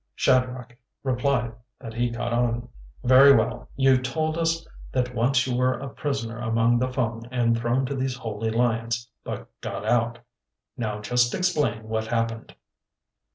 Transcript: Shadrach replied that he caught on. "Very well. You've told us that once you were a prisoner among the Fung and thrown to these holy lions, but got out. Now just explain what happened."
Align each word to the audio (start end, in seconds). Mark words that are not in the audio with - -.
Shadrach 0.15 0.75
replied 1.03 1.53
that 1.79 1.93
he 1.93 2.09
caught 2.11 2.33
on. 2.33 2.69
"Very 3.03 3.33
well. 3.35 3.69
You've 3.75 4.01
told 4.01 4.35
us 4.35 4.65
that 4.91 5.13
once 5.13 5.45
you 5.45 5.55
were 5.55 5.75
a 5.77 5.89
prisoner 5.89 6.39
among 6.39 6.79
the 6.79 6.87
Fung 6.91 7.21
and 7.29 7.55
thrown 7.55 7.85
to 7.85 7.93
these 7.95 8.15
holy 8.15 8.49
lions, 8.49 9.07
but 9.23 9.47
got 9.61 9.85
out. 9.85 10.17
Now 10.75 11.01
just 11.01 11.35
explain 11.35 11.87
what 11.87 12.07
happened." 12.07 12.55